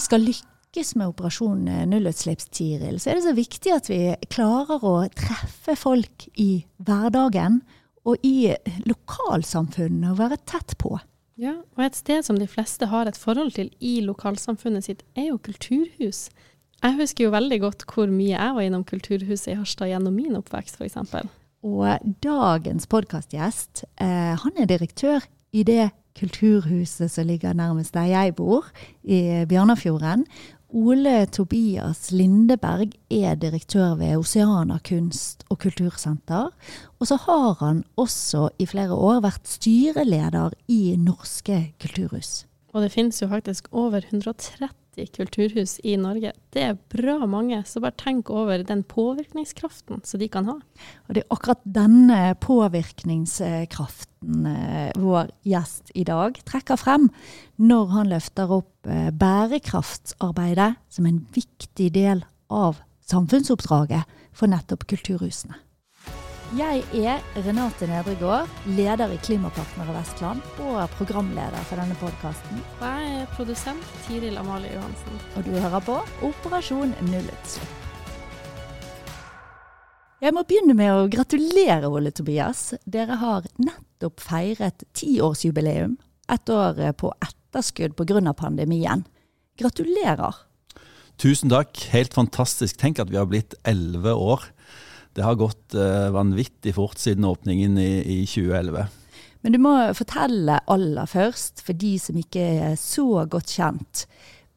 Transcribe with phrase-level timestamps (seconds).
[0.00, 3.98] vi skal lykkes med Operasjon nullutslippstiril, så er det så viktig at vi
[4.32, 7.58] klarer å treffe folk i hverdagen
[8.08, 8.54] og i
[8.88, 10.94] lokalsamfunnet og være tett på.
[11.40, 15.28] Ja, og et sted som de fleste har et forhold til i lokalsamfunnet sitt, er
[15.34, 16.30] jo kulturhus.
[16.80, 20.40] Jeg husker jo veldig godt hvor mye jeg var innom kulturhuset i Harstad gjennom min
[20.40, 20.96] oppvekst, f.eks.
[21.60, 28.34] Og dagens podkastgjest, eh, han er direktør i det kulturhuset som ligger nærmest der jeg
[28.36, 28.66] bor,
[29.04, 30.26] i Bjørnafjorden.
[30.70, 36.50] Ole Tobias Lindeberg er direktør ved Oceana kunst- og kultursenter.
[37.00, 42.46] Og så har han også i flere år vært styreleder i Norske kulturhus.
[42.70, 44.70] Og det finnes jo faktisk over 130
[45.14, 46.32] kulturhus i Norge.
[46.52, 50.54] Det er bra mange, så bare tenk over den påvirkningskraften som de kan ha.
[51.08, 57.08] Og det er akkurat denne påvirkningskraften eh, vår gjest i dag trekker frem
[57.60, 62.18] når han løfter opp eh, bærekraftsarbeidet som en viktig del
[62.50, 62.76] av
[63.10, 64.02] samfunnsoppdraget
[64.36, 65.54] for nettopp kulturhusene.
[66.58, 72.58] Jeg er Renate Nedregård, leder i Klimapartnere Vestland og programleder for denne podkasten.
[72.80, 75.20] Og jeg er produsent Tiril Amalie Johansen.
[75.38, 77.86] Og du hører på Operasjon nullutslipp.
[80.18, 82.72] Jeg må begynne med å gratulere, Ole Tobias.
[82.82, 86.00] Dere har nettopp feiret tiårsjubileum.
[86.34, 88.34] Ett år på etterskudd pga.
[88.34, 89.06] pandemien.
[89.54, 90.34] Gratulerer.
[91.16, 91.78] Tusen takk.
[91.94, 92.74] Helt fantastisk.
[92.76, 94.50] Tenk at vi har blitt elleve år.
[95.20, 98.86] Det har gått uh, vanvittig fort siden åpningen i, i 2011.
[99.44, 104.06] Men du må fortelle aller først, for de som ikke er så godt kjent.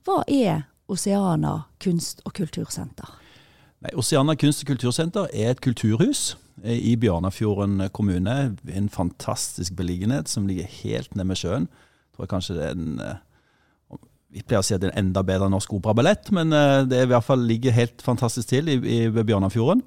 [0.07, 3.11] Hva er Oceana kunst- og kultursenter?
[3.83, 8.55] Nei, Oceana kunst- og kultursenter er et kulturhus eh, i Bjørnafjorden kommune.
[8.71, 11.67] En fantastisk beliggenhet som ligger helt nede med sjøen.
[11.67, 13.21] Jeg tror kanskje det er en eh,
[14.33, 16.49] vi pleier å si at det er en enda bedre norsk operaballett, men
[16.89, 19.83] det er i hvert fall ligger helt fantastisk til i, i Bjørnafjorden.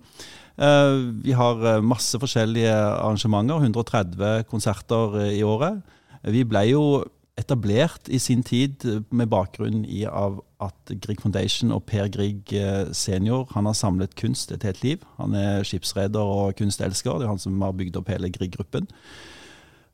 [0.57, 5.83] Vi har masse forskjellige arrangementer, 130 konserter i året.
[6.25, 6.83] Vi ble jo
[7.37, 12.55] etablert i sin tid med bakgrunn i av at Grieg Foundation og Per Grieg
[12.97, 15.05] senior han har samlet kunst et helt liv.
[15.21, 17.19] Han er skipsreder og kunstelsker.
[17.21, 18.89] Det er han som har bygd opp hele Grieg-gruppen.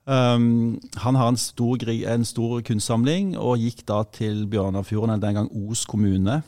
[0.02, 5.36] Um, han har en stor, en stor, kunstsamling og gikk da til Bjørnafjorden, eller den
[5.38, 6.40] gang Os kommune,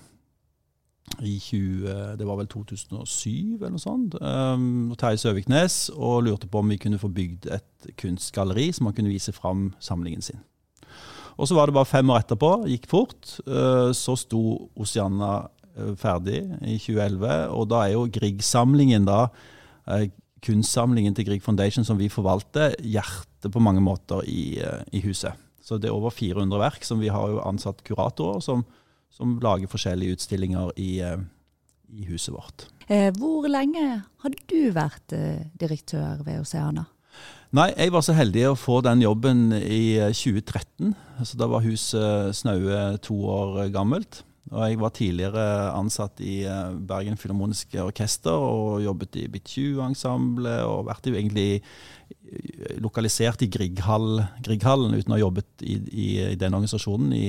[1.22, 4.16] i 20, det var vel 2007 eller noe sånt.
[4.19, 8.88] Um, og Terje Søviknes og lurte på om vi kunne få bygd et kunstgalleri som
[8.88, 10.41] han kunne vise fram samlingen sin.
[11.34, 13.37] Og så var det bare fem år etterpå, gikk fort.
[13.47, 14.43] Uh, så sto
[14.81, 20.04] Oceana uh, ferdig i 2011, og da er jo Grieg-samlingen da uh,
[20.44, 24.60] kunstsamlingen til Grieg Foundation som vi forvalter, hjertet på mange måter i,
[24.93, 25.32] i, huset.
[25.64, 28.64] Så det er over 400 verk som vi har jo ansatt kuratorer som,
[29.14, 32.66] som lager forskjellige utstillinger i, i huset vårt.
[32.88, 36.88] Eh, hvor lenge har du vært eh, direktør ved Oceana?
[37.54, 40.91] Nei, jeg var så heldig å få den jobben i 2013.
[41.22, 44.25] Altså, da var huset snaue to år gammelt.
[44.50, 46.42] Og jeg var tidligere ansatt i
[46.86, 51.62] Bergen Filharmoniske Orkester og jobbet i Bitu-ensemblet og vært egentlig
[52.82, 57.28] lokalisert i Grieghallen uten å ha jobbet i, i, i den organisasjonen i,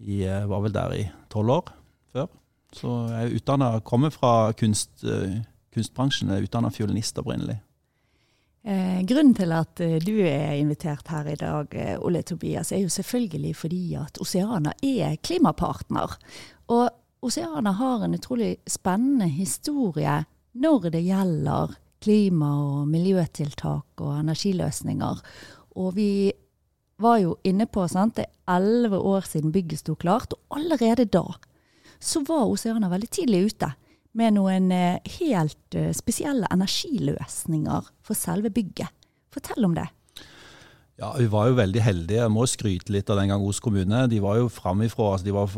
[0.00, 1.02] i Var vel der i
[1.32, 1.72] tolv år
[2.12, 2.28] før.
[2.72, 5.02] Så jeg er utdannet, kommer fra kunst,
[5.74, 7.58] kunstbransjen, jeg er utdanna fiolinist opprinnelig.
[8.60, 12.82] Eh, grunnen til at eh, du er invitert her i dag, eh, Ole Tobias, er
[12.82, 16.18] jo selvfølgelig fordi at Oceana er klimapartner.
[16.68, 16.90] Og
[17.24, 20.18] Oceana har en utrolig spennende historie
[20.60, 21.72] når det gjelder
[22.04, 25.24] klima- og miljøtiltak og energiløsninger.
[25.80, 26.32] Og vi
[27.00, 31.08] var jo inne på sant, det er elleve år siden bygget sto klart, og allerede
[31.08, 31.26] da
[32.00, 33.68] så var Oseana veldig tidlig ute
[34.16, 38.88] med noen helt spesielle energiløsninger for selve bygget.
[39.30, 39.86] Fortell om det.
[41.00, 42.20] Ja, Vi var jo veldig heldige.
[42.20, 44.02] Jeg må skryte litt av den gang Os kommune.
[44.12, 45.48] De var jo framifrå, altså de var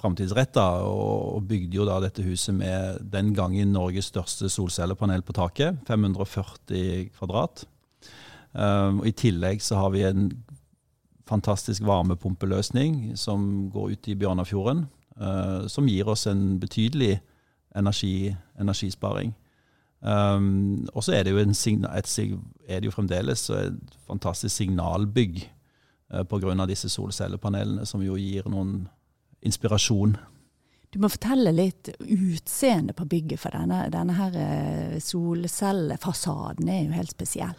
[0.00, 5.78] framtidsretta og bygde jo da dette huset med den gangen Norges største solcellepanel på taket.
[5.86, 7.62] 540 kvadrat.
[8.50, 10.32] Um, I tillegg så har vi en
[11.30, 14.88] fantastisk varmepumpeløsning som går ut i Bjørnafjorden.
[15.20, 17.18] Uh, som gir oss en betydelig
[17.76, 19.34] energi, energisparing.
[20.00, 22.12] Um, og så er det jo, en et,
[22.68, 25.42] er det jo fremdeles et fantastisk signalbygg
[26.14, 26.66] uh, pga.
[26.66, 28.88] disse solcellepanelene, som jo gir noen
[29.42, 30.16] inspirasjon.
[30.90, 37.12] Du må fortelle litt utseendet på bygget, for denne, denne her solcellefasaden er jo helt
[37.12, 37.54] spesiell.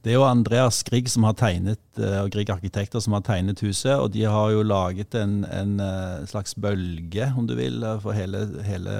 [0.00, 3.98] Det er jo Andreas Grieg som har tegnet, og Grieg Arkitekter som har tegnet huset.
[4.00, 5.74] Og de har jo laget en, en
[6.24, 8.94] slags bølge, om du vil, for hele, hele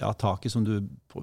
[0.00, 0.74] ja, taket som du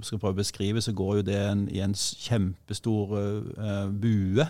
[0.01, 4.47] skal prøve å beskrive, så går jo det en, i en kjempestor uh, bue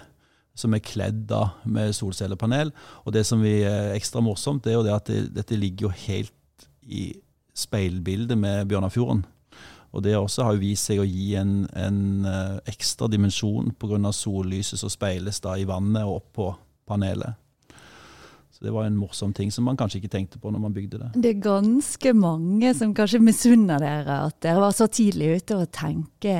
[0.56, 2.72] som er kledd da med solcellepanel.
[3.04, 5.96] Og det som er ekstra morsomt, det er jo det at det, dette ligger jo
[6.06, 7.08] helt i
[7.58, 9.24] speilbildet med Bjørnafjorden.
[9.94, 14.12] Og det også har vist seg å gi en, en uh, ekstra dimensjon pga.
[14.12, 16.50] sollyset som speiles da i vannet og opp på
[16.90, 17.38] panelet.
[18.54, 20.98] Så det var en morsom ting som man kanskje ikke tenkte på når man bygde
[20.98, 21.12] det.
[21.16, 25.70] Det er ganske mange som kanskje misunner dere at dere var så tidlig ute å
[25.70, 26.34] tenke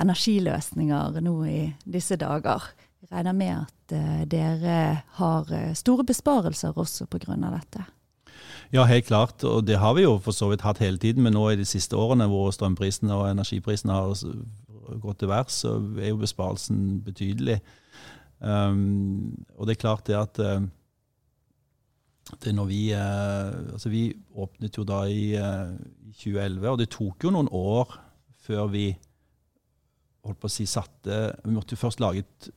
[0.00, 2.68] energiløsninger nå i disse dager.
[3.00, 4.76] Jeg regner med at uh, dere
[5.16, 7.36] har eh, store besparelser også pga.
[7.48, 7.86] dette.
[8.70, 9.42] Ja, helt klart.
[9.44, 11.24] Og det har vi jo for så vidt hatt hele tiden.
[11.26, 14.12] Men nå i de siste årene hvor strømprisene og energiprisene har
[15.02, 17.60] gått til værs, så er jo besparelsen betydelig.
[18.40, 20.62] Um, og det er klart det at uh,
[22.40, 24.06] det når vi, uh, altså vi
[24.38, 25.74] åpnet jo da i, uh,
[26.08, 27.98] i 2011, og det tok jo noen år
[28.46, 28.86] før vi
[30.24, 32.48] holdt på å si satte Vi måtte jo først lage et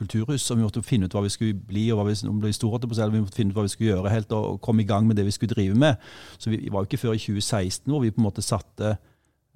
[0.00, 0.50] kulturhus.
[0.50, 2.80] og Vi måtte finne ut hva vi skulle bli, og hva vi, om bli store,
[2.88, 5.26] vi måtte finne ut hva vi skulle gjøre helt, og komme i gang med det
[5.28, 5.94] vi skulle drive med.
[6.38, 8.88] Så vi var jo ikke før i 2016 hvor vi på en måte satte,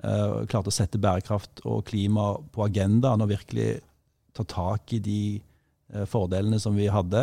[0.04, 3.70] uh, klarte å sette bærekraft og klima på agendaen og virkelig
[4.34, 5.22] ta tak i de
[5.94, 7.22] uh, fordelene som vi hadde,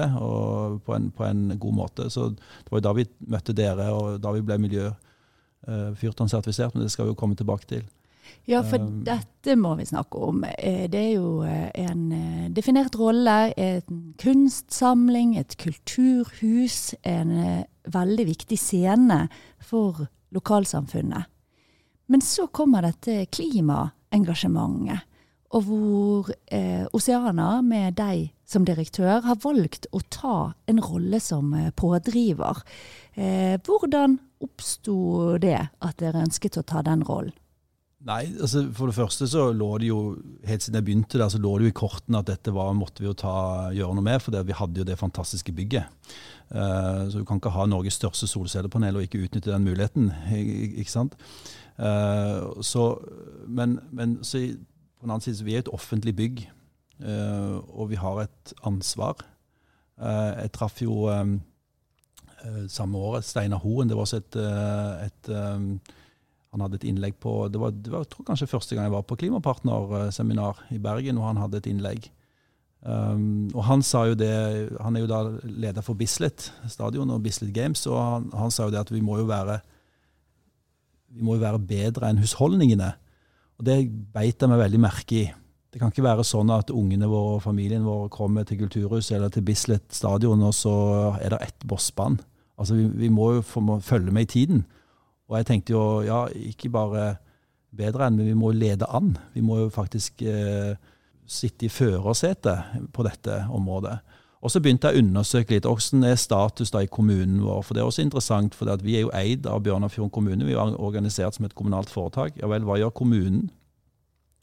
[0.86, 2.04] på en, på en, god måte.
[2.14, 6.94] Så det var jo da vi møtte dere, og da vi ble miljøfyrtårnsertifisert, men det
[6.94, 7.84] skal vi jo komme tilbake til.
[8.50, 10.44] Ja, for um, dette må vi snakke om.
[10.58, 13.54] Eh, det er jo eh, en eh, definert rolle.
[13.58, 16.96] En kunstsamling, et kulturhus.
[17.08, 19.24] En veldig viktig scene
[19.62, 21.30] for lokalsamfunnet.
[22.12, 25.08] Men så kommer dette klimaengasjementet.
[25.52, 31.52] Og hvor eh, Oceana, med deg som direktør, har valgt å ta en rolle som
[31.76, 32.64] pådriver.
[33.20, 37.36] Eh, hvordan oppsto det at dere ønsket å ta den rollen?
[38.02, 40.00] Nei, altså for det første så lå det jo
[40.48, 43.04] helt siden jeg begynte der, så lå det jo i kortene at dette var, måtte
[43.04, 43.34] vi jo ta,
[43.78, 45.86] gjøre noe med, for vi hadde jo det fantastiske bygget.
[46.50, 50.10] Uh, så du kan ikke ha Norges største solcellepanel og ikke utnytte den muligheten.
[50.34, 51.14] ikke sant?
[51.78, 52.96] Uh, så,
[53.46, 56.44] men, men så, på den annen side så vi er et offentlig bygg,
[57.06, 59.22] uh, og vi har et ansvar.
[60.02, 61.06] jeg traff jo
[62.68, 63.88] samme året Steinar Hoen.
[63.88, 64.36] Det var også et,
[65.06, 65.76] et um,
[66.52, 69.06] han hadde et innlegg på Det var, det var tror kanskje første gang jeg var
[69.08, 72.10] på klimapartnerseminar i Bergen, og han hadde et innlegg.
[72.82, 74.32] Um, og han sa jo det
[74.82, 78.66] Han er jo da leder for Bislett stadion og Bislett Games, og han, han, sa
[78.66, 79.60] jo det at vi må jo være
[81.12, 82.90] vi må jo være bedre enn husholdningene.
[83.60, 83.78] Og det
[84.16, 85.24] beit jeg meg veldig merke i.
[85.72, 89.32] Det kan ikke være sånn at ungene våre og familien vår kommer til Kulturhuset eller
[89.32, 90.74] til Bislett stadion, og så
[91.20, 92.24] er det ett bossband.
[92.56, 94.64] Altså, vi, vi må jo få, må følge med i tiden.
[95.32, 97.06] Og jeg tenkte jo ja, ikke bare
[97.72, 99.14] bedre enn, men vi må jo lede an.
[99.32, 100.74] Vi må jo faktisk eh,
[101.24, 104.02] sitte i førersetet på dette området.
[104.42, 107.62] Og så begynte jeg å undersøke litt hvordan er status da i kommunen vår.
[107.64, 110.48] For det er også interessant, for vi er jo eid av Bjørnafjorden kommune.
[110.48, 112.40] Vi er organisert som et kommunalt foretak.
[112.42, 113.52] Ja vel, hva gjør kommunen?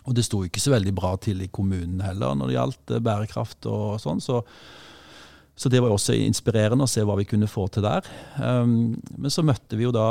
[0.06, 3.04] Og det sto ikke så veldig bra til i kommunen heller når det gjaldt eh,
[3.04, 4.22] bærekraft og sånn.
[4.24, 4.40] Så
[5.58, 8.06] så det var også inspirerende å se hva vi kunne få til der.
[8.38, 10.06] Um, men så møtte vi jo da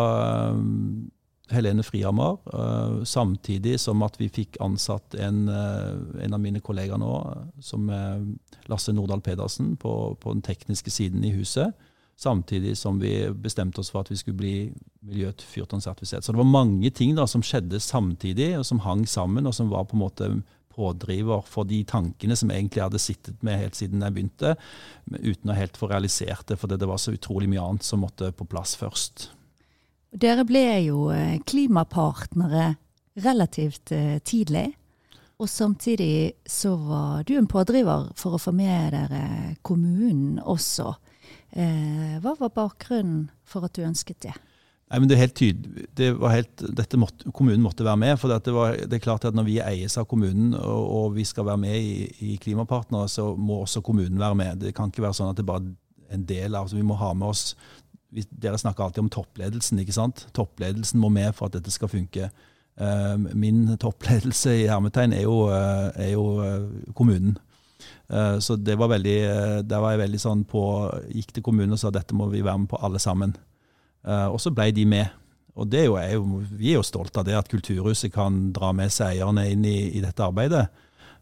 [0.52, 1.08] um,
[1.56, 7.00] Helene Frihammer, uh, samtidig som at vi fikk ansatt en, uh, en av mine kollegaer
[7.00, 7.14] nå,
[7.64, 8.26] som er
[8.68, 11.72] Lasse Nordahl Pedersen, på, på, den tekniske siden i huset.
[12.20, 14.56] Samtidig som vi bestemte oss for at vi skulle bli
[15.08, 16.26] miljøfyrtårnsertifisert.
[16.26, 19.72] Så det var mange ting da som skjedde samtidig, og som hang sammen, og som
[19.72, 20.32] var på en måte
[20.78, 24.54] pådriver for de tankene som jeg egentlig hadde sittet med helt siden jeg begynte,
[25.18, 28.32] uten å helt få realisert det, fordi det var så utrolig mye annet som måtte
[28.38, 29.30] på plass først.
[30.18, 32.76] Dere ble jo eh, klimapartnere
[33.26, 34.70] relativt eh, tidlig.
[35.38, 40.96] Og samtidig så var du en pådriver for å få med dere kommunen også.
[41.52, 44.34] Eh, hva var bakgrunnen for at du ønsket det?
[44.88, 48.14] Nei, men det er helt tydelig, det helt, dette måtte, Kommunen måtte være med.
[48.20, 51.26] for det, var, det, er klart at Når vi eies av kommunen og, og vi
[51.28, 54.62] skal være med i, i Klimapartnere, så må også kommunen være med.
[54.64, 55.74] Det kan ikke være sånn at det er bare
[56.16, 57.50] en del av altså Vi må ha med oss
[58.16, 59.82] vi, Dere snakker alltid om toppledelsen.
[59.84, 60.24] ikke sant?
[60.34, 62.30] Toppledelsen må med for at dette skal funke.
[62.80, 67.36] Uh, min toppledelse i hermetegn er jo, uh, er jo uh, kommunen.
[68.40, 69.16] så det var veldig,
[69.68, 70.62] der var jeg veldig sånn på
[71.12, 73.34] Gikk til kommunen og sa dette må vi være med på alle sammen.
[74.06, 75.14] Uh, og så ble de med.
[75.58, 78.72] Og er jo, er jo, Vi er jo stolte av det, at Kulturhuset kan dra
[78.76, 80.68] med seg eierne inn i, i dette arbeidet.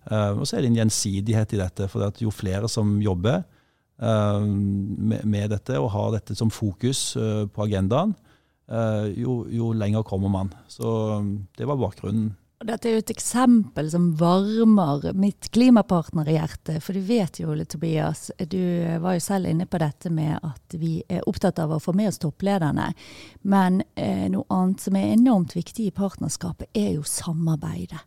[0.06, 1.88] Uh, og så er det en gjensidighet i dette.
[1.90, 3.42] For jo flere som jobber
[4.04, 8.16] uh, med, med, dette og har dette som fokus uh, på agendaen,
[9.14, 10.48] jo, jo, lenger kommer man.
[10.66, 10.90] Så
[11.54, 12.32] det var bakgrunnen.
[12.66, 16.80] Dette er jo et eksempel som varmer mitt klimapartnerhjerte.
[16.82, 18.62] For du vet jo, Tobias, du
[19.04, 22.10] var jo selv inne på dette med at vi er opptatt av å få med
[22.10, 22.88] oss topplederne.
[23.46, 28.02] Men eh, noe annet som er enormt viktig i partnerskapet, er jo samarbeidet.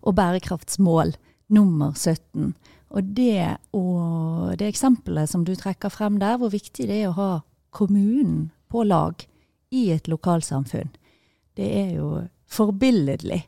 [0.00, 1.12] Og bærekraftsmål
[1.52, 2.54] nummer 17.
[2.96, 7.18] Og det, og det eksempelet som du trekker frem der, hvor viktig det er å
[7.18, 7.30] ha
[7.76, 9.20] kommunen på lag
[9.68, 10.96] i et lokalsamfunn,
[11.60, 12.10] det er jo
[12.48, 13.42] forbilledlig.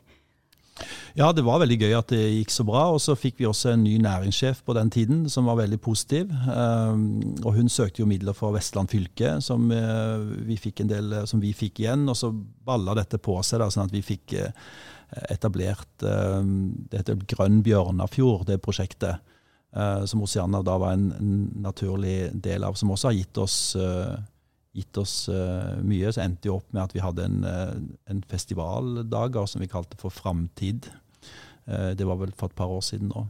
[1.17, 2.85] Ja, det var veldig gøy at det gikk så bra.
[2.93, 6.31] Og så fikk vi også en ny næringssjef på den tiden som var veldig positiv.
[6.47, 7.03] Um,
[7.43, 11.53] og hun søkte jo midler for Vestland fylke, som, uh, vi, fikk del, som vi
[11.57, 12.07] fikk igjen.
[12.11, 14.51] Og så balla dette på seg, da, sånn at vi fikk uh,
[15.33, 19.27] etablert uh, Det heter Grønn Bjørnafjord, det prosjektet.
[19.71, 21.05] Som Oceana da var en,
[21.63, 23.55] naturlig del av, som også har gitt oss,
[24.75, 26.11] gitt oss uh, mye.
[26.11, 27.43] Så endte det opp med at vi hadde en,
[28.09, 30.89] en festivaldager som vi kalte for Framtid.
[31.67, 33.25] det var vel for et par år siden nå.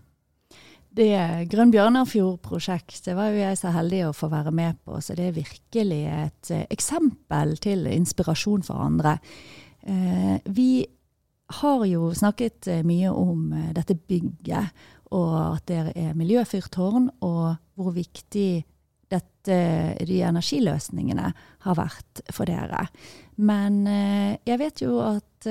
[0.92, 1.12] Det
[1.52, 5.36] Grønn Bjørnarfjord-prosjektet var jo jeg så heldig å få være med på, så det er
[5.36, 9.18] virkelig et eksempel til inspirasjon for andre.
[10.46, 10.86] vi
[11.52, 17.58] har jo snakket eh, mye om eh, dette bygget, og at det er miljøfyrtårn, og
[17.76, 18.64] hvor viktig
[19.12, 19.58] dette,
[20.08, 21.32] de energiløsningene
[21.66, 22.86] har vært for dere.
[23.42, 25.50] Men eh, jeg vet jo at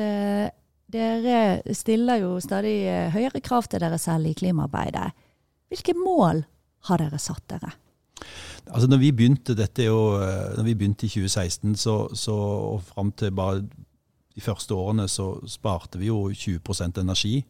[0.90, 2.76] dere stiller jo stadig
[3.14, 5.08] høyere krav til dere selv i klimaarbeidet.
[5.70, 6.44] Hvilke mål
[6.88, 7.72] har dere satt dere?
[8.70, 13.10] Altså når vi begynte dette jo, når vi begynte i 2016, så, så og fram
[13.18, 13.64] til bare
[14.34, 17.40] de første årene så sparte vi jo 20% energi.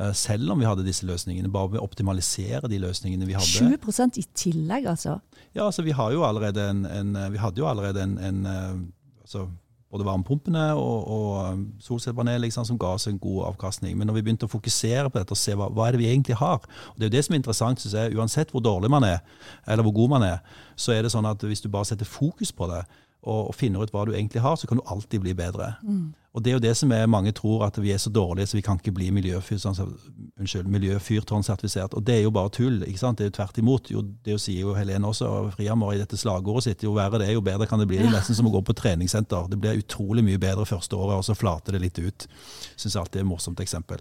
[0.00, 1.50] Eh, selv om vi hadde disse løsningene.
[1.52, 3.78] Bare ved å optimalisere de løsningene vi hadde.
[3.78, 5.18] 20% i tillegg, altså?
[5.54, 8.76] Ja, altså vi, har jo allerede en, en vi hadde jo allerede en, en eh,
[9.24, 9.48] altså,
[9.90, 13.96] både varmepumpene og, og solcellepanel liksom, som ga oss en god avkastning.
[13.98, 16.10] Men når vi begynte å fokusere på dette og se hva, hva er det vi
[16.12, 18.14] egentlig har og Det er jo det som er interessant, synes jeg.
[18.18, 19.18] Uansett hvor dårlig man er,
[19.66, 20.38] eller hvor god man er,
[20.76, 22.84] så er det sånn at hvis du bare setter fokus på det,
[23.28, 25.72] og, og, finner ut hva du egentlig har, så kan du alltid bli bedre.
[25.82, 26.14] Mm.
[26.34, 28.56] Og Det er jo det som er mange tror, at vi er så dårlige så
[28.56, 31.94] vi kan ikke bli miljøfyrtårnsertifisert.
[31.94, 32.82] Og det er jo bare tull.
[32.86, 33.18] ikke sant?
[33.18, 33.90] Det er jo tvert imot.
[33.90, 36.82] Jo, det sier jo Helene også, og Frihammer i dette slagordet sitt.
[36.84, 37.98] Jo verre det er, jo bedre kan det bli.
[37.98, 39.48] Det er nesten som å gå på treningssenter.
[39.50, 42.26] Det blir utrolig mye bedre første året, og så flater det litt ut.
[42.76, 43.98] Syns alltid er et morsomt eksempel.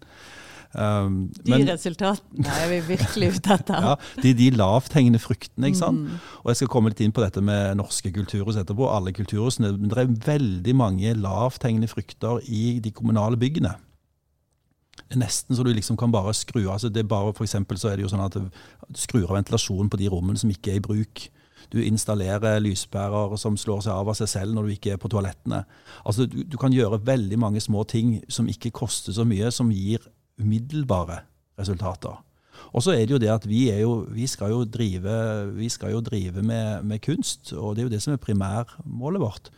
[0.75, 3.81] Um, de men, resultatene er vi virkelig ute etter.
[3.88, 5.69] ja, de, de lavthengende fruktene.
[5.71, 6.03] ikke sant?
[6.03, 6.19] Mm.
[6.43, 8.89] Og Jeg skal komme litt inn på dette med norske kulturhus etterpå.
[8.91, 13.75] alle kulturhusene, men Det er veldig mange lavthengende frukter i de kommunale byggene.
[15.07, 16.75] Det er nesten så du liksom kan bare skru av.
[16.75, 19.89] Altså det er bare, for så er det jo sånn at Du skrur av ventilasjonen
[19.89, 21.29] på de rommene som ikke er i bruk.
[21.71, 25.09] Du installerer lyspærer som slår seg av av seg selv når du ikke er på
[25.12, 25.63] toalettene.
[26.05, 29.71] Altså du, du kan gjøre veldig mange små ting som ikke koster så mye, som
[29.71, 30.03] gir
[30.41, 31.22] umiddelbare
[31.60, 32.24] resultater.
[32.74, 35.13] Og så er det jo det at vi, jo, vi skal jo drive,
[35.56, 39.24] vi skal jo drive med, med, kunst, og det er jo det som er primærmålet
[39.24, 39.50] vårt.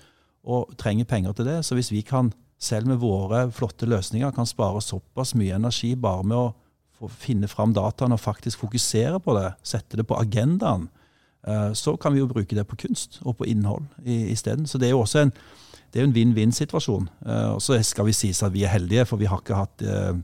[0.44, 1.60] Og trenger penger til det.
[1.66, 6.24] Så hvis vi kan, selv med våre flotte løsninger, kan spare såpass mye energi bare
[6.28, 6.38] med
[7.00, 10.90] å finne fram dataene og faktisk fokusere på det, sette det på agendaen,
[11.48, 14.68] eh, så kan vi jo bruke det på kunst og på innhold isteden.
[14.68, 15.32] Så det er jo også en,
[15.96, 17.08] en vinn-vinn-situasjon.
[17.26, 19.86] Eh, og så skal vi sies at vi er heldige, for vi har ikke hatt
[19.88, 20.20] eh,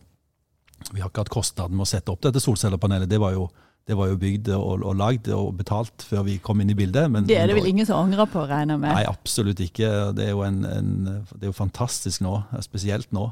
[0.92, 3.10] vi har ikke hatt kostnaden med å sette opp dette solcellepanelet.
[3.10, 3.48] Det var jo,
[3.88, 7.10] det var jo bygd og, og lagd og betalt før vi kom inn i bildet.
[7.12, 8.94] Men, det er det vel ingen som angrer på, regner med?
[8.94, 9.92] Nei, absolutt ikke.
[10.18, 10.94] Det er jo, en, en,
[11.34, 13.30] det er jo fantastisk nå, spesielt nå.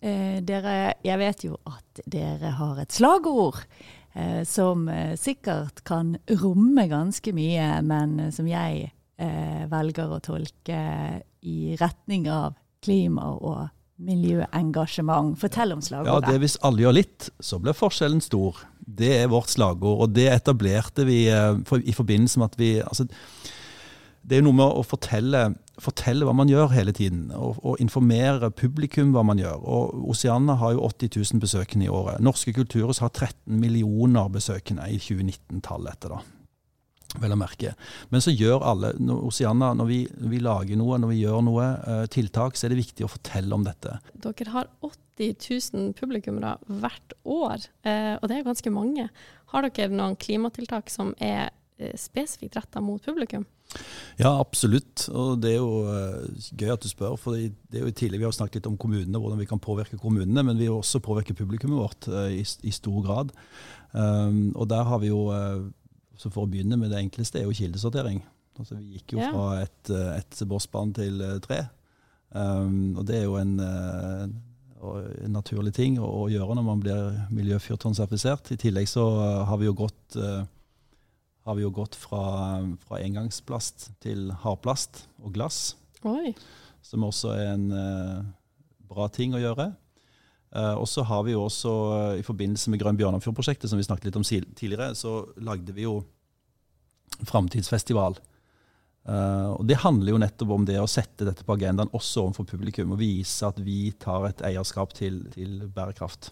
[0.00, 3.58] Eh, dere, jeg vet jo at dere har et slagord
[4.14, 8.86] eh, som eh, sikkert kan romme ganske mye, men som jeg
[9.20, 10.80] eh, velger å tolke
[11.44, 13.68] i retning av klima og
[14.00, 15.36] miljøengasjement.
[15.40, 16.12] Fortell om slagordet.
[16.12, 18.62] Ja, det er Hvis alle gjør litt, så blir forskjellen stor.
[18.80, 20.06] Det er vårt slagord.
[20.06, 23.06] Og det etablerte vi eh, i forbindelse med at vi altså,
[24.22, 28.50] Det er noe med å fortelle, fortelle, hva man gjør hele tiden, og, og, informere
[28.52, 29.62] publikum hva man gjør.
[29.64, 32.20] Og Oceana har jo 80 000 besøkende i året.
[32.20, 36.20] Norske kulturhus har 13 millioner besøkende i 2019-tallet etter da
[37.18, 37.74] vel å merke.
[38.12, 40.00] Men så gjør alle Oceana, når vi,
[40.30, 43.56] vi, lager noe, når vi gjør noe, uh, tiltak, så er det viktig å fortelle
[43.56, 43.96] om dette.
[44.22, 45.34] Dere har 80
[45.74, 49.08] 000 publikummere hvert år, uh, og det er ganske mange.
[49.50, 51.48] Har dere noen klimatiltak som er
[51.80, 53.48] eh, spesifikt retta mot publikum?
[54.18, 55.06] Ja, absolutt.
[55.14, 57.16] Og det er jo uh, gøy at du spør.
[57.20, 59.98] for det er jo tidlig Vi har snakket litt om kommunene, hvordan vi kan påvirke
[60.00, 63.34] kommunene, men vi vil også påvirke publikummet vårt uh, i, i, stor grad.
[63.92, 65.70] Um, og der har vi jo, uh,
[66.20, 68.20] så For å begynne med det enkleste, er jo kildesortering.
[68.60, 69.30] Altså, vi gikk jo ja.
[69.32, 71.62] fra et, et bossbarn til tre.
[72.30, 77.22] Um, og det er jo en, en naturlig ting å, å, gjøre når man blir
[77.32, 78.52] miljøfyrtårnsertifisert.
[78.52, 79.06] I tillegg så
[79.48, 80.18] har vi jo gått
[81.50, 82.22] har vi jo gått fra,
[82.84, 85.74] fra engangsplast til hardplast og glass.
[86.06, 86.34] Oi.
[86.84, 88.20] Som også er en uh,
[88.90, 89.70] bra ting å gjøre.
[90.50, 93.86] Uh, og så har vi jo også, uh, i forbindelse med Grønn Bjørnafjord-prosjektet, som vi
[93.86, 96.00] snakket litt om tidligere, så lagde vi jo
[97.28, 98.14] framtidsfestival.
[99.10, 102.94] og Det handler jo nettopp om det å sette dette på agendaen også overfor publikum,
[102.94, 106.30] og vise at vi tar et eierskap til, til bærekraft.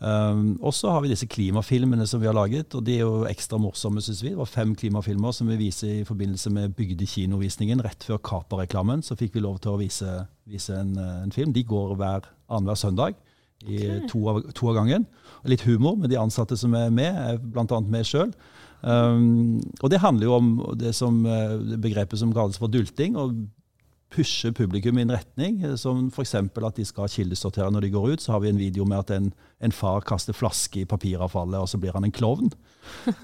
[0.00, 3.28] Um, og så har vi disse klimafilmene som vi har laget, og de er jo
[3.28, 4.32] ekstra morsomme, syns vi.
[4.34, 7.82] Det var fem klimafilmer som vi viser i forbindelse med Bygdekinovisningen.
[7.84, 10.18] Rett før Kaper-reklamen så fikk vi lov til å vise,
[10.50, 11.54] vise en, en, film.
[11.54, 13.16] De går hver annenhver søndag.
[13.64, 14.08] I okay.
[14.10, 15.06] to, av, to, av, gangen.
[15.48, 17.80] Litt humor med de ansatte som er med, bl.a.
[17.88, 18.34] meg sjøl.
[18.84, 23.16] Um, og det handler jo om det, som, eh, begrepet som kalles for dulting.
[23.16, 23.46] og
[24.14, 26.34] pushe publikum i en retning, eh, som f.eks.
[26.38, 28.24] at de skal kildesortere når de går ut.
[28.24, 29.30] Så har vi en video med at en,
[29.60, 32.52] en far kaster flaske i papiravfallet, og så blir han en klovn.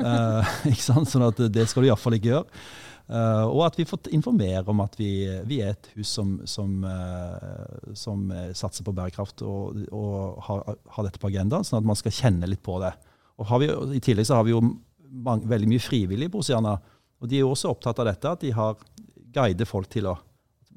[0.00, 1.10] uh, ikke sant?
[1.10, 2.62] Sånn at det skal du iallfall ikke gjøre.
[3.10, 6.84] Uh, og at vi får informere om at vi, vi er et hus som, som,
[6.86, 10.62] uh, som satser på bærekraft og, og har,
[10.94, 12.92] har, dette på agendaen, sånn at man skal kjenne litt på det.
[13.40, 16.76] Og vi, I tillegg så har vi jo mange, veldig mye frivillige på Oceana,
[17.20, 18.78] og de er jo også opptatt av dette, at de har
[19.34, 20.14] guider folk til å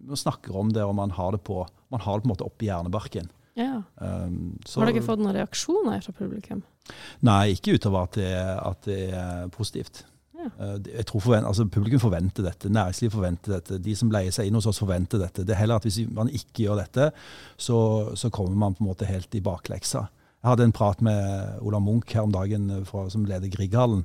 [0.08, 2.48] man snakker om det, og man har det på, man har det på en måte
[2.48, 3.30] oppi hjernebarken.
[3.60, 3.84] Ja.
[4.02, 6.64] Um, så, har dere fått noen reaksjoner fra publikum?
[7.26, 10.04] Nei, ikke utover at det, at det er positivt.
[10.34, 10.50] Ja.
[10.58, 14.50] Uh, jeg tror forvent, altså, Publikum forventer dette, næringslivet forventer dette, de som leier seg
[14.50, 15.46] inn hos oss forventer dette.
[15.46, 17.12] Det er heller at Hvis man ikke gjør dette,
[17.56, 17.78] så,
[18.20, 20.08] så kommer man på en måte helt i bakleksa.
[20.44, 24.02] Jeg hadde en prat med Ola Munch her om dagen eh, fra, som leder Grieghallen.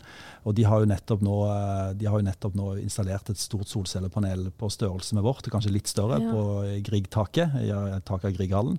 [0.46, 4.70] og de har, nå, eh, de har jo nettopp nå installert et stort solcellepanel på
[4.70, 6.30] størrelse med vårt, kanskje litt større, ja.
[6.30, 6.44] på
[6.86, 7.58] Grieg-taket.
[8.06, 8.78] taket av Grieghallen.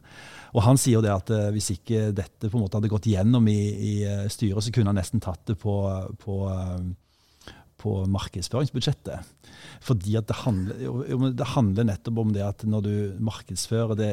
[0.55, 3.11] Og han sier jo det at eh, hvis ikke dette på en måte hadde gått
[3.11, 3.93] gjennom i, i
[4.31, 5.75] styret, så kunne han nesten tatt det på,
[6.23, 6.41] på
[7.79, 9.53] på markedsføringsbudsjettet.
[9.87, 14.09] Fordi at det handler, det handler, nettopp om det at når du markedsfører, det,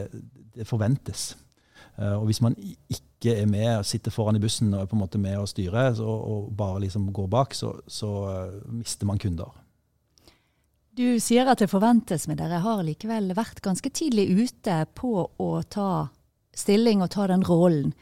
[0.55, 1.33] det forventes.
[1.97, 5.21] Og hvis man ikke er med, sitter foran i bussen og er på en måte
[5.21, 9.55] med og styrer, og bare liksom går bak, så, så uh, mister man kunder.
[10.97, 15.49] Du sier at det forventes, men dere har likevel vært ganske tidlig ute på å
[15.69, 16.09] ta
[16.57, 17.97] stilling og ta den rollen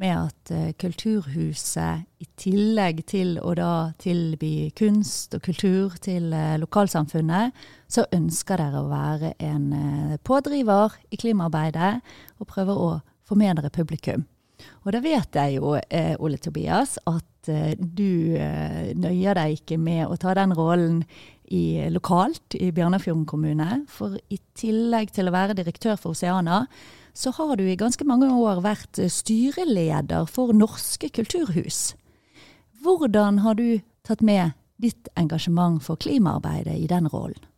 [0.00, 6.30] med at uh, Kulturhuset, i tillegg til å da tilby kunst og kultur til
[6.62, 7.54] lokalsamfunnet,
[7.90, 9.70] så ønsker dere å være en
[10.22, 11.94] pådriver i klimaarbeidet
[12.38, 12.90] og prøver å
[13.38, 14.26] med publikum.
[14.84, 19.78] Og da vet jeg jo, eh, Ole Tobias, at eh, du eh, nøyer deg ikke
[19.80, 21.02] med å ta den rollen
[21.50, 23.82] i, lokalt i Bjørnafjorden kommune.
[23.90, 26.66] For i tillegg til å være direktør for Oceana,
[27.14, 31.94] så har du i ganske mange år vært styreleder for Norske kulturhus.
[32.80, 37.49] Hvordan har du tatt med ditt engasjement for klimaarbeidet i den rollen?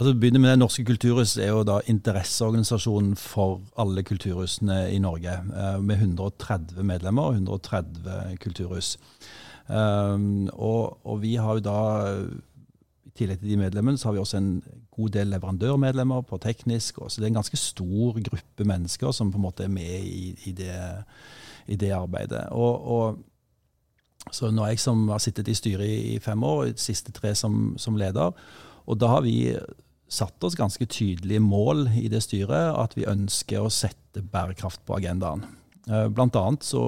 [0.00, 5.28] Altså, begynner med det Norske kulturhus er jo da interesseorganisasjonen for alle kulturhusene i Norge.
[5.28, 8.94] Eh, med 130 medlemmer og 130 kulturhus.
[9.68, 11.82] Um, og, og, vi har jo da,
[13.04, 17.02] i tillegg til de medlemmene, så har vi også en god del leverandørmedlemmer på teknisk.
[17.08, 20.32] Så det er en ganske stor gruppe mennesker som på en måte er med i,
[20.46, 20.78] i, det,
[21.66, 22.46] i det, arbeidet.
[22.50, 27.12] Og, og så nå er jeg som har sittet i styret i, fem år, siste
[27.12, 28.32] tre som, som leder.
[28.86, 29.36] Og da har vi
[30.10, 34.98] satt oss ganske tydelige mål i det styret, at vi ønsker å sette bærekraft på
[34.98, 35.44] agendaen.
[35.86, 36.82] Eh, blant annet så,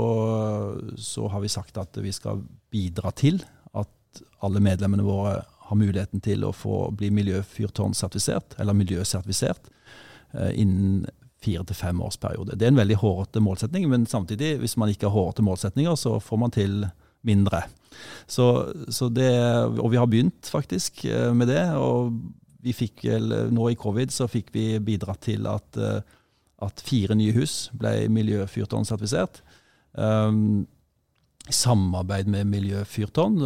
[0.98, 3.40] så, har vi sagt at vi skal bidra til
[3.78, 9.70] at alle medlemmene våre har muligheten til å få bli miljøfyrtårnsertifisert, eller miljøsertifisert,
[10.34, 11.06] eh, innen
[11.42, 12.58] fire til fem års periode.
[12.58, 16.18] Det er en veldig hårete målsetning, men samtidig, hvis man ikke har hårete målsetninger, så
[16.22, 16.76] får man til
[17.26, 17.64] mindre.
[18.26, 18.46] Så,
[18.90, 19.30] så det,
[19.78, 21.64] og vi har begynt faktisk eh, med det.
[21.78, 22.12] og
[22.62, 23.04] vi fikk,
[23.50, 26.00] nå i covid så fikk vi bidratt til at, eh,
[26.62, 29.42] at fire nye hus ble miljøfyrtårnsertifisert.
[29.98, 30.66] Um,
[31.50, 33.40] I samarbeid med Miljøfyrtårn.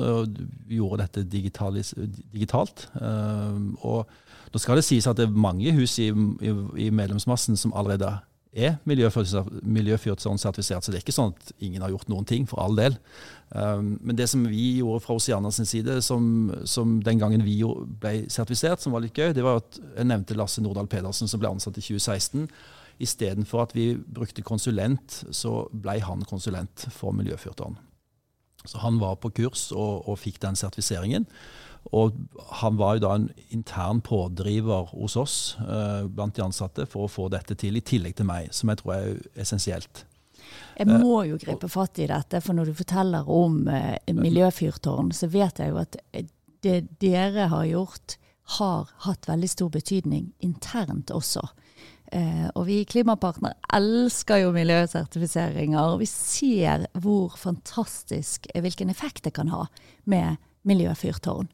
[0.69, 2.89] Vi gjorde dette digitalt.
[3.01, 4.05] Um, og
[4.53, 6.53] da skal det sies at det er mange hus i, i,
[6.87, 8.19] i medlemsmassen som allerede
[8.57, 12.77] er miljøfyrtårn-sertifisert, så det er ikke sånn at ingen har gjort noen ting, for all
[12.79, 12.97] del.
[13.51, 17.61] Um, men det som vi gjorde fra Oceana sin side, som, som, den gangen vi
[18.01, 21.43] ble sertifisert, som var litt gøy, det var at jeg nevnte Lasse Nordahl Pedersen, som
[21.43, 22.49] ble ansatt i 2016.
[23.03, 27.79] Istedenfor at vi brukte konsulent, så ble han konsulent for miljøfyrtårn.
[28.67, 31.29] Så han var på kurs og, og fikk den sertifiseringen.
[31.95, 32.17] Og
[32.65, 37.13] han var jo da en intern pådriver hos oss eh, blant de ansatte for å
[37.13, 40.03] få dette til, i tillegg til meg, som jeg tror er essensielt.
[40.77, 45.29] Jeg må jo gripe fatt i dette, for når du forteller om eh, miljøfyrtårn, så
[45.33, 45.97] vet jeg jo at
[46.67, 48.19] det dere har gjort,
[48.59, 51.43] har hatt veldig stor betydning internt også.
[52.15, 55.81] Eh, og vi Klimapartner elsker jo miljøsertifiseringer.
[55.81, 59.67] og Vi ser hvor fantastisk, hvilken effekt det kan ha
[60.05, 61.49] med miljøfyrtårn.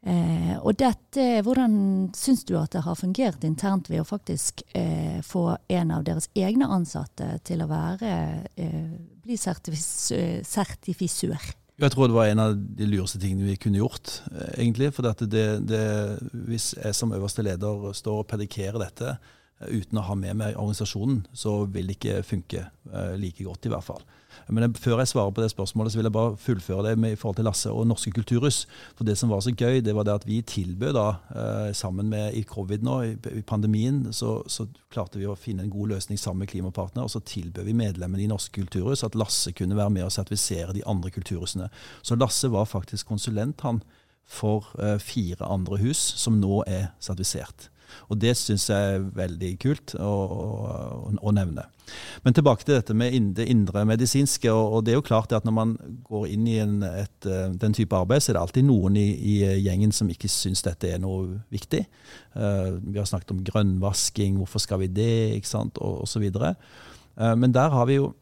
[0.00, 1.72] Eh, og dette, hvordan
[2.16, 6.30] syns du at det har fungert internt ved å faktisk eh, få en av deres
[6.32, 8.12] egne ansatte til å være,
[8.56, 10.12] eh, bli sertifis
[10.48, 11.50] sertifisør?
[11.80, 14.90] Jeg tror det var en av de lureste tingene vi kunne gjort, eh, egentlig.
[14.96, 15.84] For det, det,
[16.48, 19.14] hvis jeg som øverste leder står og pedikerer dette
[19.68, 23.72] uten å ha med meg organisasjonen, så vil det ikke funke eh, like godt, i
[23.72, 24.02] hvert fall.
[24.48, 27.18] Men før jeg svarer på det spørsmålet, så vil jeg bare fullføre det med, i
[27.18, 28.62] forhold til Lasse og Norske kulturhus.
[28.98, 32.10] For det som var så gøy, det var det at vi tilbød da, eh, sammen
[32.10, 35.92] med i covid nå, i, i pandemien, så, så, klarte vi å finne en god
[35.92, 37.06] løsning sammen med Klimapartner.
[37.06, 40.74] Og så tilbød vi medlemmene i Norske kulturhus at Lasse kunne være med og sertifisere
[40.74, 41.70] de andre kulturhusene.
[42.02, 43.84] Så Lasse var faktisk konsulent, han,
[44.30, 47.69] for eh, fire andre hus som nå er sertifisert.
[48.08, 51.66] Og det syns jeg er veldig kult å, å, å, nevne.
[52.24, 54.52] Men tilbake til dette med det indre medisinske.
[54.52, 55.74] og, Det er jo klart at når man
[56.06, 59.08] går inn i en, et, eh, den type arbeid, så er det alltid noen i,
[59.10, 61.84] i gjengen som ikke syns dette er noe viktig.
[62.36, 66.28] Uh, vi har snakket om grønnvasking, hvorfor skal vi det, ikke sant, og osv.
[66.30, 66.52] Uh,
[67.18, 68.12] eh, men der har vi jo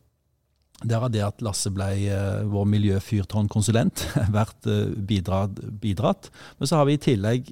[0.86, 4.04] der har det at Lasse ble uh, vår miljøfyrtårnkonsulent,
[4.38, 6.30] vært uh, bidratt, bidratt.
[6.58, 7.50] Men så har vi i tillegg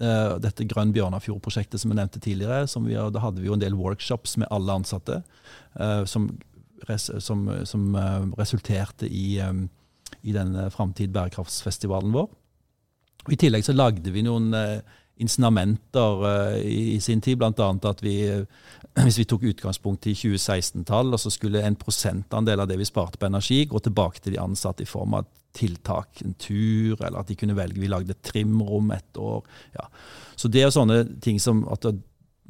[0.00, 2.64] dette Grønn Bjørnafjord-prosjektet som jeg nevnte tidligere.
[2.86, 5.18] Vi, da hadde vi jo en del workshops med alle ansatte
[5.76, 6.30] uh, som,
[6.88, 12.30] res, som, som uh, resulterte i, i denne Framtid bærekraftsfestivalen vår.
[13.28, 14.54] I tillegg så lagde vi noen
[15.20, 16.24] insinamenter
[16.64, 17.68] i, i, sin tid, bl.a.
[17.90, 18.16] at vi,
[19.04, 23.20] hvis vi tok utgangspunkt i 2016-tall, og så skulle en prosentandel av det vi sparte
[23.20, 27.30] på energi, gå tilbake til de ansatte i form av tiltak, en tur, eller at
[27.30, 29.44] de kunne velge Vi lagde et trimrom et år.
[29.76, 29.88] Ja.
[30.38, 31.86] Så det er sånne ting som at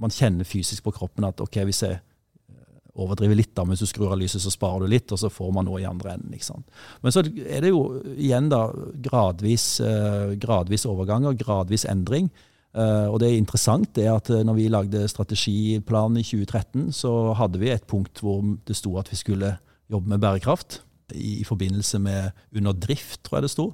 [0.00, 3.88] man kjenner fysisk på kroppen at ok, hvis jeg eh, overdriver litt, da, hvis du
[3.88, 6.36] skrur av lyset, så sparer du litt, og så får man noe i andre enden.
[6.36, 6.68] ikke sant?
[7.04, 7.82] Men så er det jo
[8.16, 8.66] igjen da
[9.08, 12.30] gradvis, eh, gradvis og gradvis endring.
[12.70, 17.58] Uh, og det er interessant det at når vi lagde strategiplanen i 2013, så hadde
[17.58, 19.56] vi et punkt hvor det sto at vi skulle
[19.90, 20.78] jobbe med bærekraft
[21.14, 23.66] i, i forbindelse med under drift, tror jeg det sto.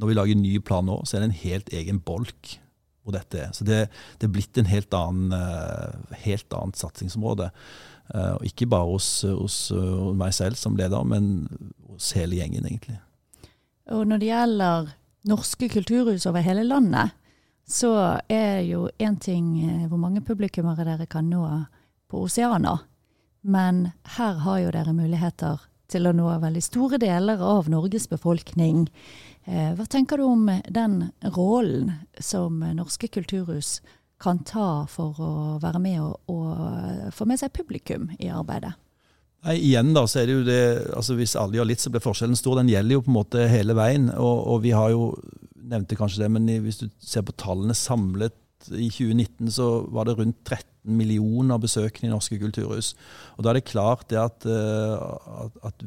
[0.00, 2.58] Når vi lager ny plan nå, så er det en helt egen bolk
[3.04, 3.50] hvor dette er.
[3.52, 3.82] Så det,
[4.18, 7.50] det er blitt en helt annen, uh, helt annet satsingsområde.
[8.14, 11.46] Og ikke bare hos, hos hos, meg selv som leder, men
[11.88, 12.98] hos hele gjengen, egentlig.
[13.96, 14.90] Og når det gjelder
[15.28, 17.14] norske kulturhus over hele landet,
[17.64, 19.54] så er jo én ting
[19.88, 21.44] hvor mange publikummere dere kan nå
[22.12, 22.76] på Oseana.
[23.40, 28.88] Men her har jo dere muligheter til å nå veldig store deler av Norges befolkning.
[29.46, 31.00] Eh, hva tenker du om den
[31.36, 33.78] rollen som norske kulturhus
[34.22, 38.74] kan ta for å være med og, og få med seg publikum i arbeidet?
[39.44, 40.60] Nei, igjen da, så er det jo det,
[40.96, 42.56] altså Hvis alle gjør litt, så blir forskjellen stor.
[42.62, 44.08] Den gjelder jo på en måte hele veien.
[44.16, 45.10] Og, og vi har jo,
[45.68, 48.36] nevnte kanskje det, men hvis du ser på tallene samlet
[48.72, 52.94] i 2019 så var det rundt 13 millioner besøkende i norske kulturhus.
[53.36, 55.86] Og Da er det klart det at, eh, at, at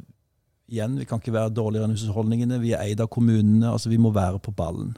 [0.67, 2.61] igjen, vi kan ikke være dårligere enn husholdningene.
[2.61, 3.71] Vi er eid av kommunene.
[3.71, 4.95] altså Vi må være på ballen.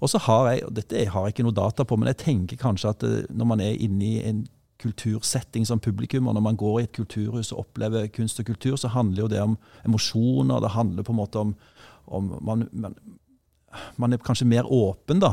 [0.00, 2.60] Og så har jeg, og Dette har jeg ikke noe data på, men jeg tenker
[2.60, 4.44] kanskje at eh, når man er inne i en
[4.84, 8.76] kultursetting som publikum, og når man går i et kulturhus og opplever kunst og kultur,
[8.76, 9.56] så handler jo det om
[9.86, 10.60] emosjoner.
[10.60, 11.54] Det handler på en måte om,
[12.06, 12.96] om man, man,
[13.96, 15.32] man, er kanskje mer åpen, da.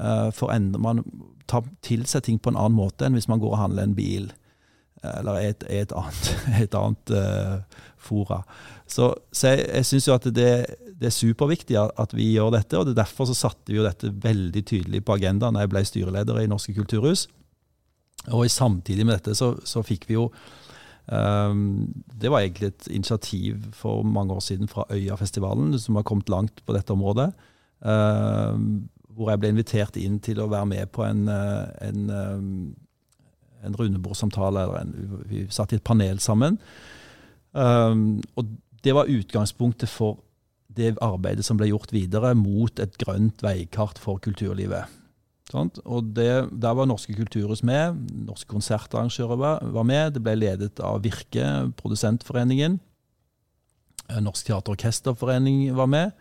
[0.00, 1.02] Uh, for enda, man
[1.50, 3.96] tar til seg ting på en annen måte enn hvis man går og handler en
[3.98, 4.30] bil.
[5.02, 6.28] Eller et, et annet,
[6.64, 8.42] et annet uh, fora.
[8.86, 10.50] Så, så jeg, jeg syns jo at det,
[10.86, 13.86] det, er superviktig at vi gjør dette, og det er derfor så satte vi jo
[13.86, 17.26] dette veldig tydelig på agendaen da jeg ble styreleder i Norske kulturhus.
[18.30, 20.28] Og samtidig med dette så, så fikk vi jo
[21.10, 26.30] um, Det var egentlig et initiativ for mange år siden fra Øyafestivalen, som har kommet
[26.30, 27.32] langt på dette området.
[27.80, 32.02] Um, hvor jeg ble invitert inn til å være med på en, eh, en,
[33.62, 36.58] en rundebordssamtale, eller en, vi satt i et panel sammen.
[37.52, 38.48] Um, og
[38.82, 40.22] det var utgangspunktet for
[40.72, 44.88] det arbeidet som ble gjort videre mot et grønt veikart for kulturlivet.
[45.52, 45.82] Sånt?
[45.84, 50.14] Og det, Der var Norske Kulturhus med, norske konsertarrangører var med.
[50.14, 52.78] Det ble ledet av Virke, Produsentforeningen.
[54.08, 56.12] Eh, Norsk Teaterorkesterforening var med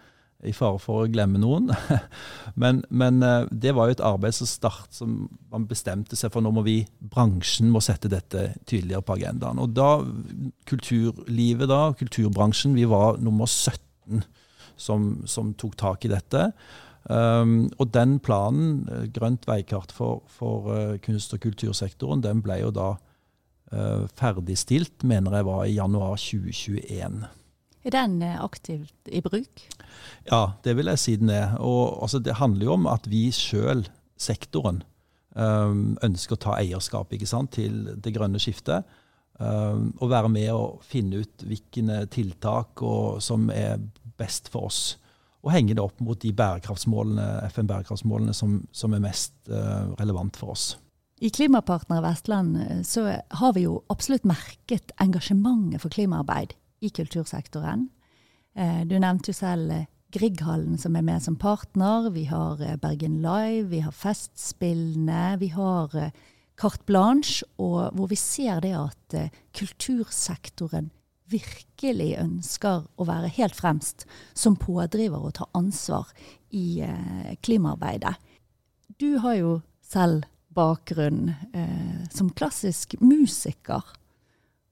[0.47, 1.69] i fare for å glemme noen.
[2.61, 6.43] men, men, eh, det var jo et arbeid som start, som man bestemte seg for
[6.43, 6.79] nå må vi,
[7.13, 9.61] bransjen må sette dette tydeligere på agendaen.
[9.61, 9.91] Og da,
[10.69, 14.23] kulturlivet da, kulturbransjen, vi var nummer 17
[14.81, 16.47] som, som tok tak i dette.
[17.09, 22.59] Um, og den planen, eh, Grønt veikart for, for uh, kunst- og kultursektoren, den ble
[22.61, 22.91] jo da
[23.73, 27.23] uh, ferdigstilt, mener jeg var i januar 2021.
[27.81, 29.63] Er den aktivt i bruk?
[30.29, 31.57] Ja, det vil jeg si den er.
[31.59, 33.87] Og altså, Det handler jo om at vi sjøl,
[34.21, 34.83] sektoren,
[35.35, 38.85] um, ønsker å ta eierskap sant, til det grønne skiftet.
[39.41, 43.79] Um, og være med og finne ut hvilke tiltak og, som er
[44.17, 44.97] best for oss.
[45.41, 50.53] Og henge det opp mot de bærekraftsmålene, FN-bærekraftsmålene som, som, er mest uh, relevant for
[50.53, 50.75] oss.
[51.21, 57.89] I Klimapartner Vestland eh, så har vi jo absolutt merket engasjementet for klimaarbeid i kultursektoren.
[58.55, 62.09] Eh, du nevnte jo selv Grieghallen som er med som partner.
[62.11, 66.11] Vi har eh, Bergen Live, vi har Festspillene, vi har eh,
[66.59, 70.91] Carte Blanche, og hvor vi ser det at eh, kultursektoren
[71.31, 74.03] virkelig ønsker å være helt fremst
[74.35, 76.09] som pådriver og ta ansvar
[76.51, 76.83] i
[77.39, 78.17] klimaarbeidet.
[78.99, 83.85] Du har jo selv bakgrunn eh, som klassisk musiker,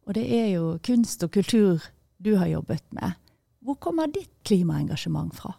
[0.04, 1.88] og det er jo kunst og kultur
[2.20, 3.18] du har jobbet med.
[3.64, 5.54] Hvor kommer ditt klimaengasjement fra?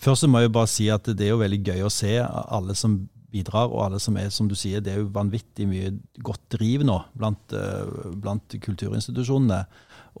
[0.00, 3.02] Først må jeg bare si at det er jo veldig gøy å se alle som
[3.34, 5.90] bidrar, og alle som er, som du sier, det er jo vanvittig mye
[6.24, 9.64] godt driv nå blant, uh, blant kulturinstitusjonene.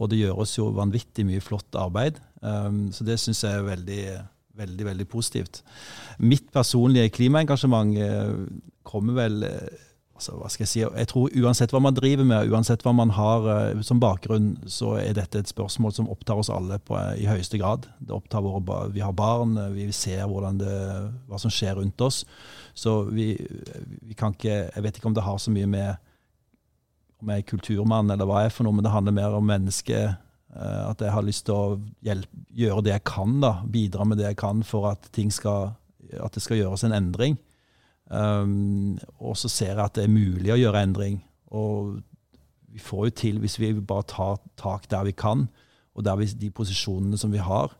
[0.02, 2.18] Og det gjøres jo vanvittig mye flott arbeid.
[2.42, 4.04] Um, så det syns jeg er veldig,
[4.58, 5.62] veldig, veldig positivt.
[6.18, 8.34] Mitt personlige klimaengasjement uh,
[8.86, 12.50] kommer vel uh, altså, hva skal jeg si, jeg tror Uansett hva man driver med,
[12.52, 16.52] uansett hva man har uh, som bakgrunn, så er dette et spørsmål som opptar oss
[16.52, 17.88] alle på, uh, i høyeste grad.
[17.98, 20.26] Det opptar våre, Vi har barn, uh, vi ser
[20.60, 20.74] det,
[21.28, 22.24] hva som skjer rundt oss.
[22.74, 23.34] Så vi,
[24.02, 25.96] vi, kan ikke Jeg vet ikke om det har så mye med
[27.22, 29.46] om jeg er kulturmann eller hva jeg er for noe, men det handler mer om
[29.46, 30.20] mennesket.
[30.54, 34.28] At jeg har lyst til å hjelpe, gjøre det jeg kan, da, bidra med det
[34.28, 35.72] jeg kan for at, skal,
[36.20, 37.38] at det skal gjøres en endring.
[38.10, 41.22] Um, og så ser jeg at det er mulig å gjøre endring.
[41.54, 42.00] Og
[42.74, 45.46] vi får jo til, hvis vi bare tar tak der vi kan,
[45.94, 47.70] og der vi, de posisjonene som vi har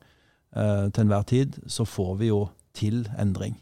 [0.56, 3.56] uh, til enhver tid, så får vi jo til endring.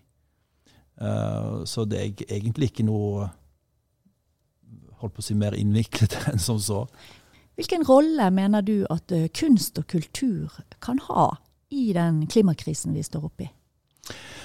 [1.01, 3.31] Uh, så det er egentlig ikke noe
[5.01, 6.85] holdt på å si mer innviklet enn som så.
[7.59, 10.53] Hvilken rolle mener du at uh, kunst og kultur
[10.85, 11.33] kan ha
[11.73, 13.51] i den klimakrisen vi står oppe i?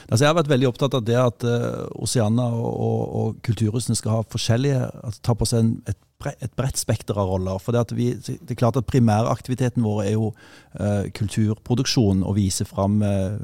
[0.07, 3.97] Altså jeg har vært veldig opptatt av det at uh, Oceana og, og, og, kulturhusene
[3.99, 5.99] skal ha forskjellige, altså ta på seg en, et,
[6.37, 7.59] et bredt spekter av roller.
[7.63, 12.67] For det, vi, det, er klart at Primæraktiviteten vår er jo uh, kulturproduksjon og vise
[12.69, 13.35] fram uh,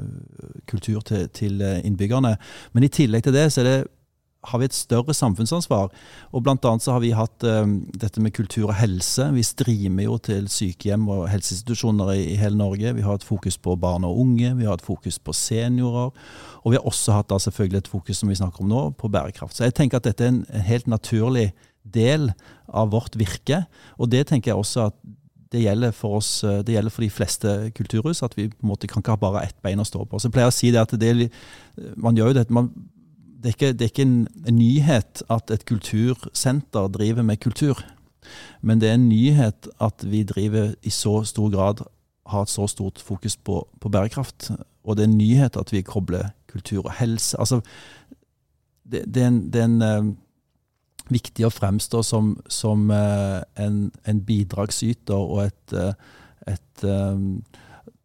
[0.70, 2.36] kultur til, til innbyggerne.
[2.72, 3.78] Men i tillegg til det så er det
[4.44, 5.92] har vi et større samfunnsansvar.
[6.32, 9.26] Og blant annet så har vi hatt um, dette med kultur og helse.
[9.34, 12.94] Vi streamer jo til sykehjem og helseinstitusjoner i, i, hele Norge.
[12.96, 16.12] Vi har et fokus på barn og unge, vi har et fokus på seniorer.
[16.62, 19.10] Og vi har også hatt da selvfølgelig et fokus som vi snakker om nå, på
[19.12, 19.56] bærekraft.
[19.56, 21.50] Så jeg tenker at dette er en, helt naturlig
[21.84, 22.30] del
[22.68, 23.64] av vårt virke.
[24.00, 24.98] Og det tenker jeg også at
[25.54, 26.30] det gjelder for oss,
[26.66, 29.44] det gjelder for de fleste kulturhus, at vi på en måte kan ikke ha bare
[29.46, 30.18] ett bein å stå på.
[30.18, 31.28] Så jeg pleier å si det at det,
[31.94, 32.72] man gjør jo dette, man
[33.44, 37.82] det er ikke, det er ikke en, en, nyhet at et kultursenter driver med kultur.
[38.64, 41.82] Men det er en nyhet at vi driver i så stor grad
[42.26, 44.50] har et så stort fokus på, på bærekraft.
[44.84, 47.36] Og det er en nyhet at vi kobler kultur og helse.
[47.38, 47.60] Altså,
[48.90, 50.14] det, det, er en, det er en uh,
[51.12, 55.92] viktig å fremstå som, som uh, en, en, bidragsyter og et, uh,
[56.48, 56.88] et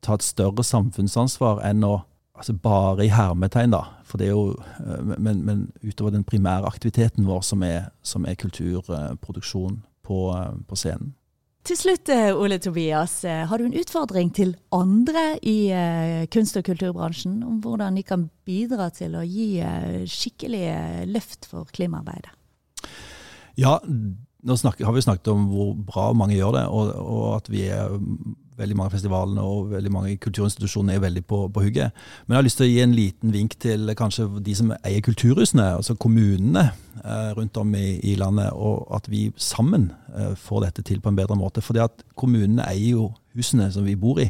[0.02, 2.02] ta et større samfunnsansvar enn å
[2.39, 3.84] altså bare i hermetegn, da.
[4.08, 8.25] For det er jo, eh, men, men utover den primære aktiviteten vår, som er, som
[8.25, 11.13] er kulturproduksjon på, eh, på, scenen.
[11.67, 15.69] Til slutt, eh, Ole Tobias, har du en utfordring til andre i
[16.32, 19.60] kunst- og kulturbransjen om hvordan de kan bidra til å gi
[20.08, 20.63] skikkelig
[21.12, 22.32] løft for klimaarbeidet?
[23.60, 27.52] Ja, nå snakker, har vi snakket om hvor bra mange gjør det, og, og at
[27.52, 27.99] vi er
[28.60, 31.95] veldig mange festivalene og veldig mange kulturinstitusjoner er veldig på, på hugget.
[32.26, 35.06] Men jeg har lyst til å gi en liten vink til kanskje de som eier
[35.06, 36.69] kulturhusene, altså kommunene
[37.04, 41.13] eh, rundt om i, i, landet, og at vi sammen eh, får dette til på
[41.13, 41.63] en bedre måte.
[41.65, 44.30] For det at kommunene eier jo husene som vi bor i.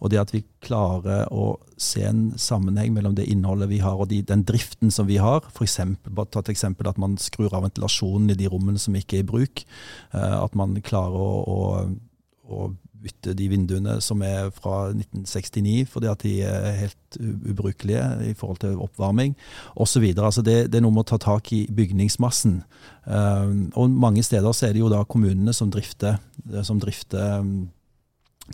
[0.00, 4.08] Og det at vi klarer å se en sammenheng mellom det innholdet vi har og
[4.12, 5.44] de, den driften som vi har.
[5.52, 5.76] F.eks.
[5.76, 9.28] ta et eksempel at man skrur av ventilasjonen i de rommene som ikke er i
[9.28, 9.64] bruk.
[10.16, 11.60] Eh, at man klarer å, å,
[12.48, 18.34] å bytte de vinduene som er fra 1969 fordi at de er helt ubrukelige i
[18.38, 19.34] forhold til oppvarming
[19.74, 20.04] osv.
[20.16, 22.60] Altså det, det er noe med å ta tak i bygningsmassen.
[23.04, 26.20] Um, og mange steder så er det jo da kommunene som drifter,
[26.66, 27.70] som drifter um,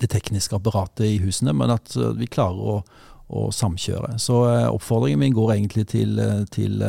[0.01, 2.81] det tekniske apparatet i husene, men at uh, vi klarer å,
[3.27, 4.17] å samkjøre.
[4.23, 6.83] Så uh, oppfordringen min går egentlig til, uh, til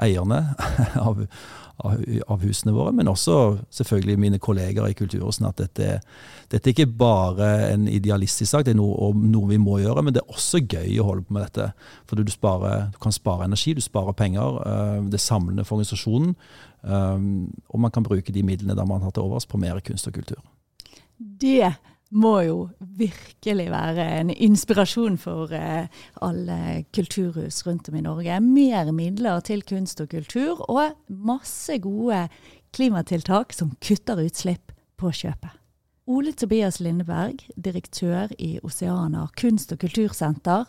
[0.00, 0.40] eierne
[1.06, 1.22] av,
[1.84, 5.98] av, husene våre, men også selvfølgelig mine kolleger i Kulturhusen, At dette,
[6.52, 10.16] dette er ikke bare en idealistisk sak, det er noe, noe, vi må gjøre, men
[10.16, 11.68] det er også gøy å holde på med dette.
[12.08, 14.62] For du, sparer, du kan spare energi, du sparer penger.
[15.10, 16.32] Det er samlende for organisasjonen.
[16.86, 20.16] Og man kan bruke de midlene der man har til overs, på mer kunst og
[20.16, 20.40] kultur.
[21.16, 21.74] Det
[22.10, 25.88] må jo virkelig være en inspirasjon for eh,
[26.22, 28.40] alle kulturhus rundt om i Norge.
[28.40, 32.26] Mer midler til kunst og kultur, og masse gode
[32.76, 35.50] klimatiltak som kutter utslipp på kjøpet.
[36.06, 40.68] Ole Tobias Lindeberg, direktør i Oceana kunst- og kultursenter.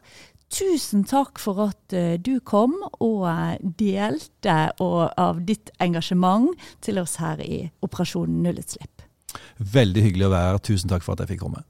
[0.49, 2.73] Tusen takk for at uh, du kom
[3.03, 8.96] og uh, delte av ditt engasjement til oss her i Operasjon nullutslipp.
[9.57, 10.61] Veldig hyggelig å være her.
[10.69, 11.63] Tusen takk for at jeg fikk komme.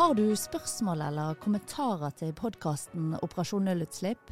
[0.00, 4.30] Har du spørsmål eller kommentarer til podkasten Operasjon nullutslipp?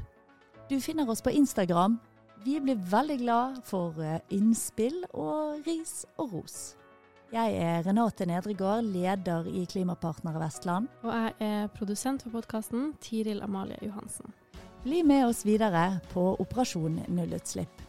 [0.71, 1.99] Du finner oss på Instagram.
[2.45, 6.57] Vi blir veldig glad for eh, innspill og ris og ros.
[7.29, 10.89] Jeg er Renate Nedregård, leder i Klimapartnere Vestland.
[11.05, 14.33] Og jeg er produsent for podkasten, Tiril Amalie Johansen.
[14.87, 17.88] Bli med oss videre på Operasjon nullutslipp.